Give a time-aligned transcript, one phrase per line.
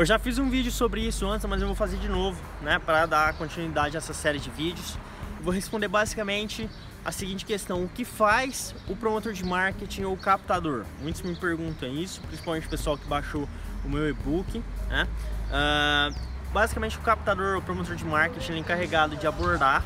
[0.00, 2.78] Eu já fiz um vídeo sobre isso antes, mas eu vou fazer de novo, né,
[2.78, 4.96] para dar continuidade a essa série de vídeos.
[5.42, 6.70] vou responder basicamente
[7.04, 10.86] a seguinte questão: o que faz o promotor de marketing ou o captador?
[11.02, 13.46] Muitos me perguntam isso, principalmente o pessoal que baixou
[13.84, 15.06] o meu e-book, né?
[15.50, 16.14] Uh,
[16.50, 19.84] basicamente, o captador ou promotor de marketing é encarregado de abordar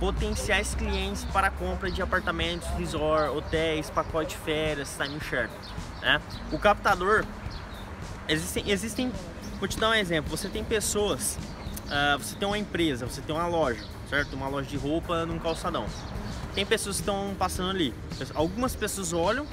[0.00, 5.50] potenciais clientes para compra de apartamentos, resort, hotéis, pacote de férias, timeshare.
[6.00, 6.22] Né?
[6.50, 7.26] O captador,
[8.28, 9.12] existem, existem,
[9.62, 11.38] vou te dar um exemplo, você tem pessoas,
[11.86, 13.80] uh, você tem uma empresa, você tem uma loja,
[14.10, 14.32] certo?
[14.32, 15.86] Uma loja de roupa num calçadão.
[16.52, 17.94] Tem pessoas que estão passando ali,
[18.34, 19.46] algumas pessoas olham,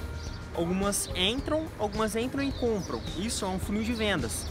[0.56, 3.00] algumas entram, algumas entram e compram.
[3.20, 4.48] Isso é um funil de vendas.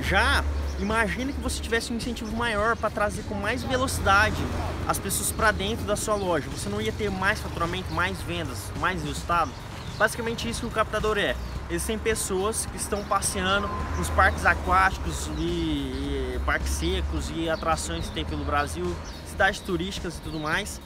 [0.00, 0.42] Já
[0.80, 4.42] imagine que você tivesse um incentivo maior para trazer com mais velocidade
[4.88, 6.48] as pessoas para dentro da sua loja.
[6.48, 9.50] Você não ia ter mais faturamento, mais vendas, mais resultado.
[9.98, 11.36] Basicamente isso que o captador é.
[11.68, 18.14] Existem pessoas que estão passeando nos parques aquáticos e, e parques secos e atrações que
[18.14, 18.94] tem pelo Brasil,
[19.26, 20.80] cidades turísticas e tudo mais.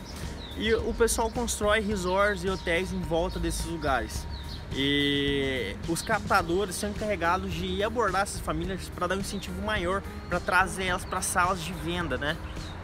[0.57, 4.27] E o pessoal constrói resorts e hotéis em volta desses lugares.
[4.73, 10.39] E os captadores são encarregados de abordar essas famílias para dar um incentivo maior para
[10.39, 12.37] trazer elas para salas de venda, né?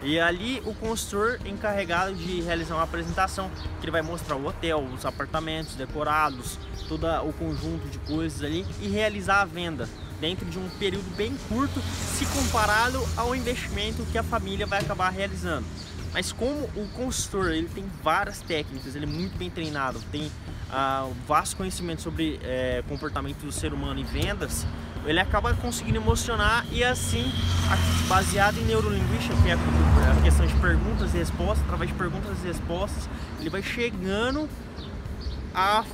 [0.03, 4.47] E ali o consultor é encarregado de realizar uma apresentação que ele vai mostrar o
[4.47, 9.89] hotel, os apartamentos decorados, todo o conjunto de coisas ali e realizar a venda
[10.21, 15.11] dentro de um período bem curto se comparado ao investimento que a família vai acabar
[15.11, 15.67] realizando.
[16.13, 21.15] Mas como o consultor ele tem várias técnicas, ele é muito bem treinado, tem uh,
[21.27, 24.67] vasto conhecimento sobre é, comportamento do ser humano e vendas,
[25.05, 27.31] ele acaba conseguindo emocionar e assim,
[28.09, 32.47] baseado em neurolinguística, que é a questão de perguntas e respostas, através de perguntas e
[32.47, 34.49] respostas, ele vai chegando
[35.55, 35.85] a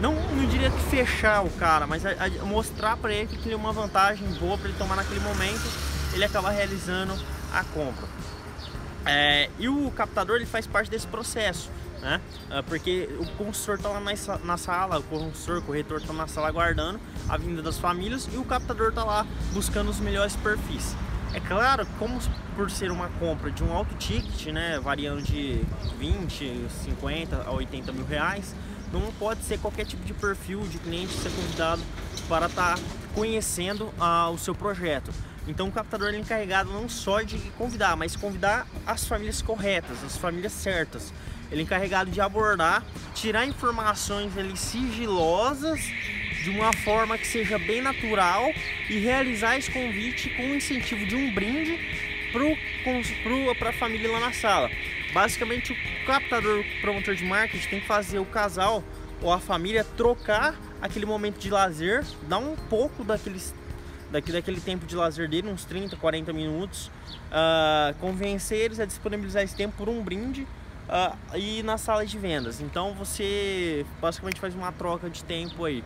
[0.00, 3.56] não, não diria que fechar o cara, mas a, a mostrar para ele que é
[3.56, 5.62] uma vantagem boa para ele tomar naquele momento,
[6.12, 7.14] ele acaba realizando
[7.52, 8.06] a compra.
[9.04, 11.70] É, e o captador ele faz parte desse processo,
[12.02, 12.20] né?
[12.50, 16.26] É, porque o consultor está lá na, na, sala, o consultor, o corretor está na
[16.26, 20.96] sala aguardando a vinda das famílias e o captador está lá buscando os melhores perfis.
[21.32, 22.18] É claro, como
[22.56, 25.60] por ser uma compra de um alto ticket, né, variando de
[25.98, 28.54] 20, 50 a 80 mil reais,
[28.92, 31.82] não pode ser qualquer tipo de perfil de cliente ser convidado
[32.28, 32.82] para estar tá
[33.14, 35.10] conhecendo ah, o seu projeto.
[35.48, 40.16] Então o captador é encarregado não só de convidar, mas convidar as famílias corretas, as
[40.16, 41.12] famílias certas.
[41.50, 45.80] Ele é encarregado de abordar, tirar informações ali sigilosas
[46.42, 48.52] de uma forma que seja bem natural
[48.88, 52.15] e realizar esse convite com o incentivo de um brinde
[53.54, 54.70] para a família lá na sala.
[55.12, 58.82] Basicamente o captador, o promotor de marketing tem que fazer o casal
[59.22, 63.54] ou a família trocar aquele momento de lazer, dar um pouco daqueles
[64.10, 66.90] daqui daquele tempo de lazer dele, uns 30, 40 minutos,
[67.26, 70.46] uh, convencer eles a disponibilizar esse tempo por um brinde
[70.88, 72.60] uh, e na sala de vendas.
[72.60, 75.82] Então você basicamente faz uma troca de tempo aí.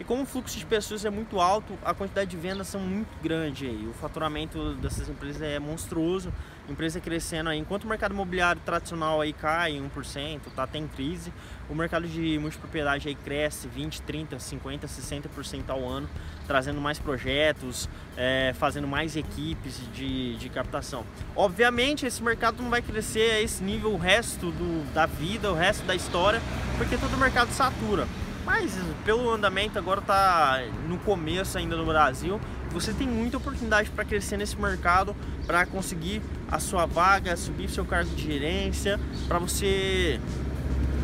[0.00, 3.08] E como o fluxo de pessoas é muito alto, a quantidade de vendas são muito
[3.22, 3.86] grande aí.
[3.86, 6.32] O faturamento dessas empresas é monstruoso,
[6.68, 7.58] empresa crescendo aí.
[7.58, 11.32] Enquanto o mercado imobiliário tradicional aí cai 1%, tá até em crise,
[11.70, 16.08] o mercado de multipropriedade aí cresce 20, 30, 50, 60% ao ano,
[16.46, 21.04] trazendo mais projetos, é, fazendo mais equipes de, de captação.
[21.36, 25.54] Obviamente esse mercado não vai crescer a esse nível o resto do, da vida, o
[25.54, 26.42] resto da história,
[26.76, 28.08] porque todo o mercado satura.
[28.44, 28.72] Mas
[29.04, 32.40] pelo andamento agora está no começo ainda no Brasil.
[32.72, 35.14] Você tem muita oportunidade para crescer nesse mercado,
[35.46, 40.20] para conseguir a sua vaga, subir seu cargo de gerência, para você,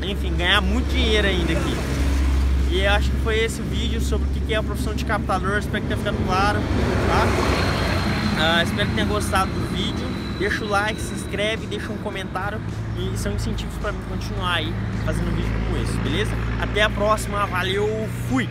[0.02, 1.76] enfim, ganhar muito dinheiro ainda aqui.
[2.72, 5.58] E acho que foi esse vídeo sobre o que é a profissão de captador.
[5.58, 6.58] Espero que tenha ficado claro,
[7.06, 7.26] tá?
[8.40, 10.09] Uh, espero que tenha gostado do vídeo
[10.40, 12.58] deixa o like, se inscreve, deixa um comentário
[12.96, 14.72] e são incentivos para mim continuar aí
[15.04, 16.32] fazendo vídeo como esse, beleza?
[16.60, 17.86] Até a próxima, valeu,
[18.28, 18.48] fui!